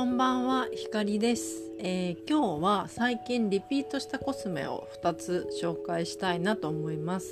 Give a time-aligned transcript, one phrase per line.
[0.00, 7.30] こんばんは、ひかりです、えー、今日は最近リピートしたコスメを2つ紹介したいなと思います。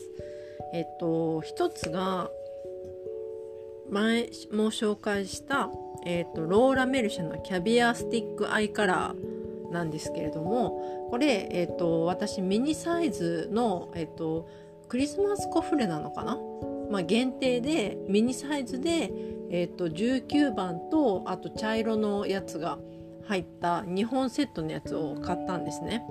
[0.75, 2.31] えっと、1つが
[3.89, 5.71] 前も紹介した、
[6.05, 14.47] えっと、ローラ・メルシエのキャビアスティックアイカラーなんですけれども、これ、えっと、私ミニサイズの、えっと、
[14.89, 16.39] クリスマスコフレなのかな？
[16.91, 19.11] まあ、限定でミニサイズで
[19.51, 22.79] えーと、19番とあと茶色のやつが
[23.27, 26.03] 入った2本セットのやつを買ったんですね。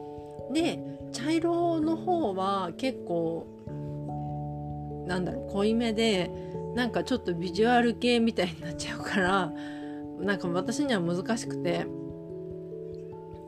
[0.54, 0.80] で
[1.12, 3.48] 茶色の方は結構
[5.08, 6.32] なんだろう濃いめで
[6.76, 9.52] なんかちょっとビジュアル系みたいになっちゃうから
[10.20, 11.85] なんか私には難しくて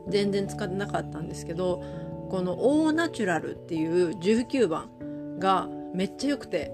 [0.08, 1.82] 全然使ってなかったんですけど
[2.30, 6.72] このオーナチュラルっていう19番がめっちゃ良くて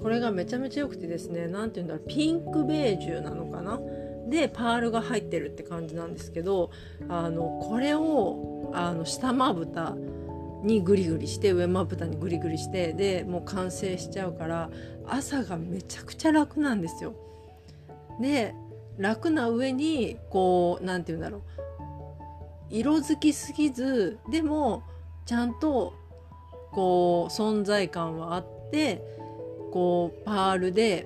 [0.00, 3.80] これがめちゃめちゃ良くてですね何て言うんだろうピンクベージュなのかな？
[4.28, 6.70] でパールが入ってるって感じなんですけど
[7.08, 9.94] あのこれをあの下まぶた
[10.62, 14.70] にグリグリして上まぶたにグリグリしてでもう完成しちゃうから
[15.06, 17.14] 朝がめちゃくちゃ楽なんですよ。
[18.20, 18.54] で
[18.96, 21.42] 楽な上にこう何て言うんだろう
[22.70, 24.82] 色づきすぎずでも
[25.26, 25.92] ちゃんと
[26.72, 29.02] こう存在感はあって
[29.74, 31.04] こうパールで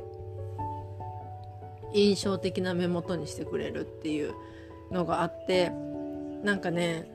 [1.94, 4.34] 印象的な目元にしてくれるっていう
[4.90, 5.72] のがあって
[6.44, 7.10] なんかね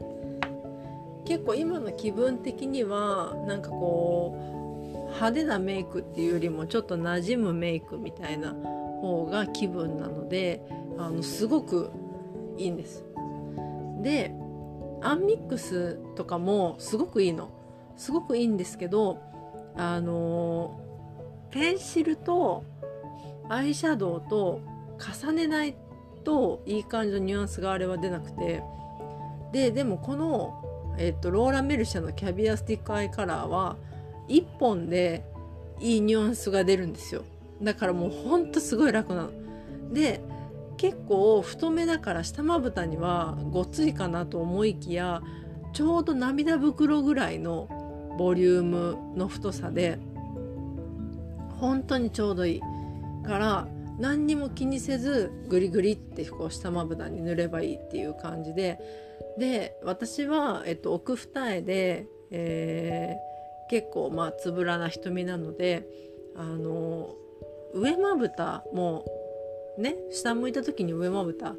[1.26, 10.60] 結構今の気分的にはなんかこう派手なメイクっていうよりもちょっと馴染むメイクみたいな方が気分なので
[10.98, 11.92] あのすごく
[12.58, 13.06] いいんです。
[14.02, 14.34] で
[15.04, 17.52] アンミックスとかもすごくいいの
[17.96, 19.20] すごくいいんですけど
[19.76, 20.83] あの
[21.54, 22.64] ペンシルと
[23.48, 24.60] アイシャドウと
[25.24, 25.76] 重ねない
[26.24, 28.64] といい感じのニュアンスがあれは出なくて。
[29.52, 33.76] ででもこの、えっと、ローラ・メルシエのキャビアスティックアイカラーは
[34.30, 35.24] 1本で
[35.80, 37.24] いいニュアンスが出るんですよ。
[37.62, 39.32] だからもうほんとすごい楽なの。
[39.94, 40.22] で
[40.78, 45.22] 結構太めだから下まぶたにはごっついかなと思いきや
[45.72, 47.68] ちょうど涙袋ぐらいの
[48.18, 50.00] ボリュームの太さで
[51.64, 52.62] 本当にちょうどいい
[53.26, 58.80] から何にも気にせずグリグリってこう下まぶたに塗ればいいっていう感じで
[59.40, 65.88] で私は、えっと、奥二重で、えー、結構まあつぶらな瞳なので
[66.36, 67.16] あの
[67.74, 69.06] 上まぶたも
[69.78, 71.56] ね下向いた時に上まぶた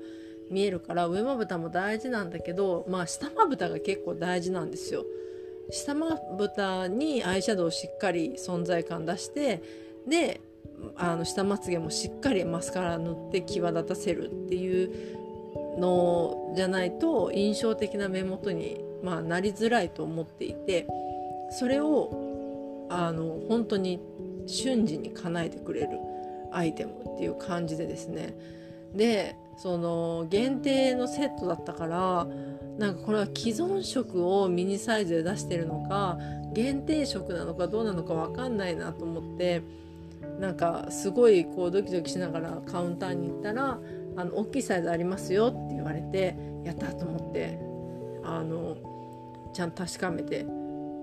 [0.50, 5.06] 見えるから上まぶたも大事なんだけどまあ下まぶたが結構大事なんですよ。
[5.70, 9.62] 下まぶたにアイシャドウをしっかり存在感出して
[10.08, 10.40] で
[10.96, 14.90] あの下まつげもしっかりマスカラ塗って際立たせるっていう
[15.78, 20.86] のじゃないと印象的な目元に、まあ、なりづらいと思っていて
[21.50, 24.00] それをあの本当に
[24.46, 25.98] 瞬時に叶えてくれる
[26.52, 28.34] アイテムっていう感じでですね。
[28.94, 32.26] でその限定のセットだったから
[32.78, 36.18] なんかこれは既存色をミニサイズで出してるのか
[36.52, 39.62] 限定色なのかどうなのか分かんないなと思って
[40.40, 43.80] なんかすごいこうドキドキしながらカウンターに行ったら
[44.16, 47.58] 「あの大きいサイズありますよ」って言われてやったと思って
[48.24, 48.76] あの
[49.52, 50.44] ちゃんと確かめて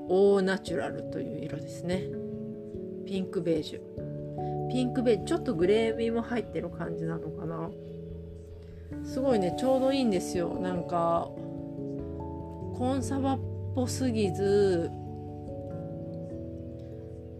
[0.09, 2.03] オーナチュラルという色ですね。
[3.05, 4.69] ピンクベージュ。
[4.69, 7.69] ピンクベージュちょっとグレー味も入ってる感じなのかな。
[9.03, 10.49] すごいねちょうどいいんですよ。
[10.59, 11.29] なんか
[12.77, 13.39] コンサバっ
[13.73, 14.91] ぽすぎず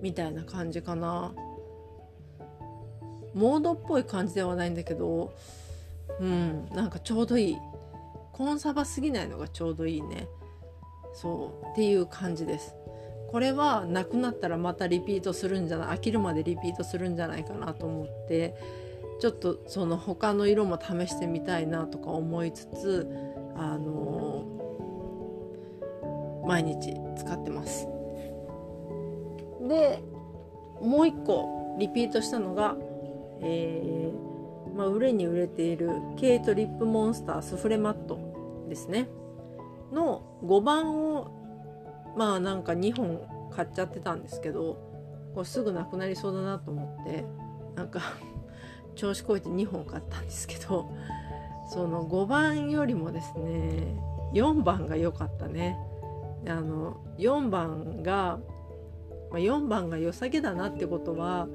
[0.01, 1.33] みたいな感じかな。
[3.33, 5.33] モードっぽい感じではないんだけど
[6.19, 7.57] うんなんかちょうどいい。
[8.33, 10.27] コンサバすぎないのがちょうどいいね。
[11.13, 12.75] そうっていう感じです。
[13.31, 18.55] これはなくなったらまたリピートするんじゃない飽きるまでリピートするんじゃないかなと思って
[19.21, 23.07] ちょっとその他の色も試してみたいなとか思いつつ
[23.55, 27.87] あのー、毎日使ってます。
[29.67, 30.03] で
[30.81, 32.75] もう一個リピートしたのが
[33.41, 39.09] えー、まあ、売れに売れているケイトリップモンスタースフレマットですね。
[39.91, 41.41] の5番を
[42.17, 43.21] まあなんか2本
[43.51, 44.77] 買っちゃってたんですけど
[45.33, 47.25] これすぐなくなりそうだなと思って
[47.75, 47.99] なんか
[48.95, 50.89] 調子こいて2本買ったんですけど
[51.67, 53.95] その5番よりもですね
[54.33, 55.77] 4番が良かったね。
[56.47, 58.39] あの4番が、
[59.29, 61.47] ま、4番が良さげだなってことは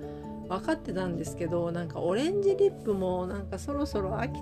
[0.48, 4.38] 分かってたんですけどなんかオレンジリップもなんかそろそろ飽き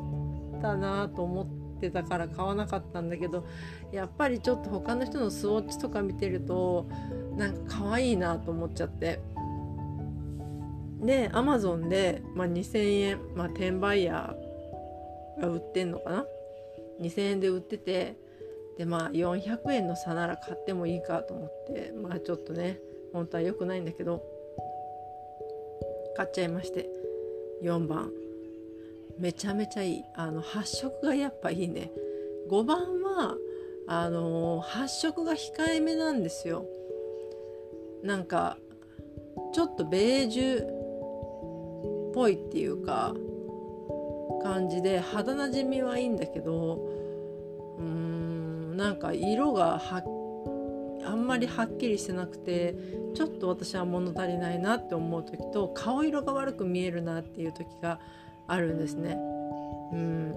[0.60, 1.42] たなと思
[1.76, 3.46] ってたから買わなかったんだけど
[3.92, 6.88] やっぱりちょっと他の人のスウォッチとか見てると
[7.36, 9.20] なんか可愛いなと思っちゃって。
[11.00, 16.24] でアマゾンで、まあ、2,000円、まあ、転売ヤーが売ってんのかな
[16.98, 18.16] ？2,000円で売ってて
[18.78, 22.80] でまあ400円の差なら買ってもいいかと思ってまあちょっとね
[23.12, 24.24] 本当は良くないんだけど
[26.16, 26.88] 買っちゃいまして。
[27.62, 28.12] 4番。
[29.19, 30.02] めちゃめちゃいい。
[30.14, 31.93] あの発色がやっぱいいね。
[32.50, 33.37] 5番は
[33.87, 36.66] あの発色が控えめなんですよ。
[38.02, 38.58] なんか
[39.52, 43.14] ちょっとベージュっぽいっていうか
[44.43, 46.87] 感じで肌なじみはいいんだけど
[47.78, 50.02] うーんなんか色がは
[51.04, 52.74] あんまりはっきりしてなくて
[53.14, 58.00] ちょっと私は物足りないなって思う時と顔色が悪く見えるなっていう時が
[58.46, 59.16] あるんですね。
[59.92, 60.34] うん。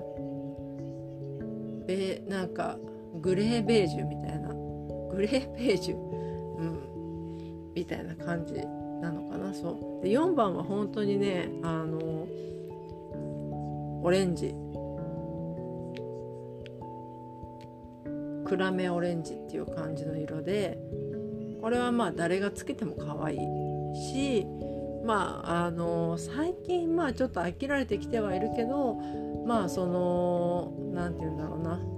[1.86, 2.78] べなんか
[3.22, 4.50] グレーベージュみたいな。
[5.12, 6.00] グレーベージュ、う
[6.64, 8.54] ん、みたいな感じ
[9.02, 9.54] なのかな。
[9.54, 10.04] そう。
[10.04, 12.28] で4番は本当にねあの
[14.04, 14.54] オレンジ。
[18.48, 20.80] 暗めオレンジっていう感じの色で
[21.62, 23.40] これはまあ誰がつけても可愛い
[23.96, 24.46] し
[25.06, 28.96] まああの最近まあちょっと飽きられてきてはいるけど
[29.46, 31.98] まあその何て言うんだろうな。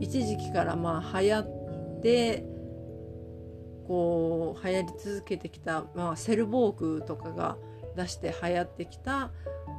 [0.00, 2.44] 一時期からまあ流行って
[3.86, 7.56] こう流行り続けてきた、まあ、セルボークとかが
[7.96, 9.30] 出して流行ってきた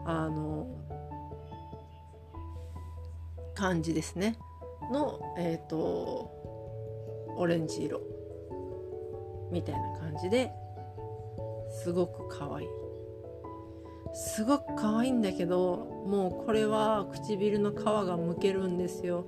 [0.06, 0.68] あの
[3.56, 4.38] 感じですね。
[4.92, 6.32] のえ、ー、と
[7.38, 8.02] オレンジ色。
[9.52, 10.52] みたいな感じで
[11.70, 12.68] すごく可愛い。
[14.14, 19.26] すごく可愛いんだけどもうこれは唇の皮がむけるんですよ。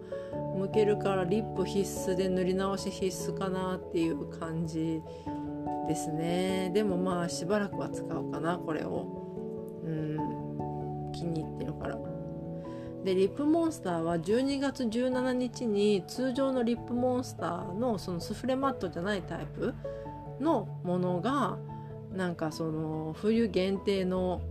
[0.57, 5.01] むけるからリップ必須で塗り直し必須かなっていう感じ
[5.87, 6.71] ですね。
[6.73, 9.16] でもまあしばらくは使おうかなこれを。
[13.07, 19.73] でリップモンスターは12月17日に通常のリップモンスターのそのスフレマットじゃないタイプ
[20.41, 21.57] のものが
[22.11, 24.41] なんかその冬限定の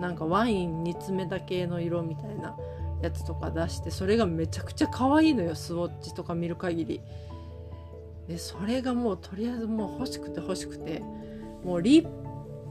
[0.00, 2.56] なんかワイン煮詰めた系の色みたいな
[3.02, 7.02] やつとか出してそれがめちゃくちゃ可愛いのよスウォッチとか見る限り。
[8.28, 11.02] でそれがもうとりあえずもう欲しくて欲しくて。
[11.62, 12.08] もうリッ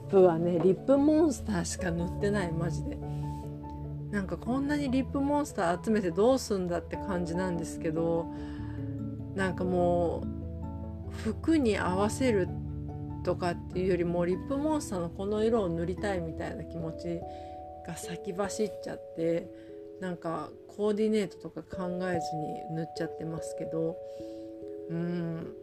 [0.10, 2.98] プはねリップモンスターしか塗ってないマジで。
[4.12, 8.28] なんかこんなにリップモンスター集めてどうすんだって感じなんですけど
[9.36, 10.24] なんかも
[11.08, 12.48] う服に合わせる
[13.24, 17.20] とかっていうよりもリップモンスターのこの色を塗りたいみたいな気持ち
[17.86, 19.48] が先走っちゃって
[20.00, 23.96] なんかコーディネートとか考えずに塗っちゃってますけど
[24.90, 25.56] うん。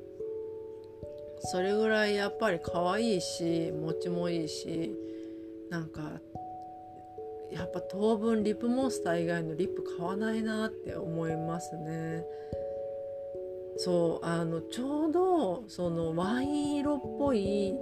[1.40, 4.92] それぐらいやっぱり可愛いし持ちもいいし
[5.70, 6.20] なんか
[7.52, 12.24] やっぱ当分リップモンスター以外のリップ買わないなって思いますね。
[13.78, 17.74] そうあのちょうどそのワイン色っぽい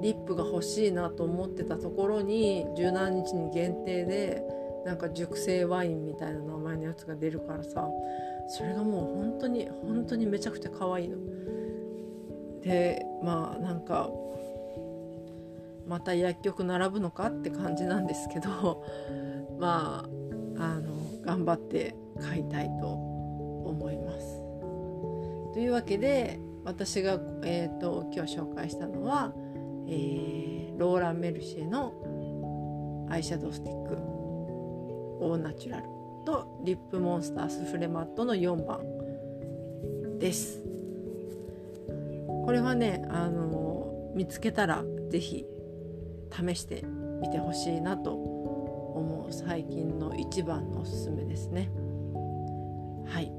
[0.00, 4.42] リップが欲しいなと思ってたところに17日に限定で
[4.84, 7.88] なんか熟成ワインみたいな名前のやつが出るからさ
[8.48, 11.18] それがもう本当に本当にめちゃくちゃ可愛いの。
[12.62, 14.10] でまあなんか
[15.86, 18.84] また薬局並ぶのかって感じなんですけど
[19.58, 20.04] ま
[20.58, 24.42] ああの頑張って買いたいと思います。
[25.52, 29.32] というわけで私が、えーと、今日紹介したのは、
[29.86, 31.92] えー、ローラン・メルシエの
[33.08, 33.96] アイシャドウスティック
[35.20, 35.84] オーナチュラル
[36.24, 38.80] とリップモンスタースフレマットの4番
[40.18, 40.64] です
[42.44, 45.46] これはねあの見つけたら是非
[46.34, 46.84] 試して
[47.20, 51.70] みてほしいなと思う最近の一番のおすすめですね。
[53.06, 53.32] はい。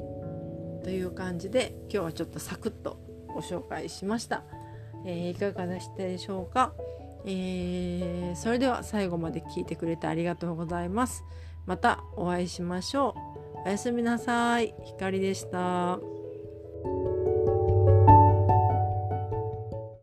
[0.83, 2.99] という感じで今日はちょっとサクッと
[3.33, 4.43] ご紹介しました、
[5.05, 6.73] えー、いかがでしたでしょうか、
[7.25, 11.23] えー、それでは最後まで聞いてくれてありがとうございます。
[11.65, 13.15] またお会いしましょ
[13.65, 13.67] う。
[13.67, 14.75] おやすみなさい。
[14.85, 16.14] ひかりでした。